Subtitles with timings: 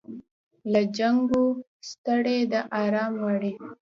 [0.71, 1.45] له جنګو
[1.89, 3.51] ستړې ده آرام غواړي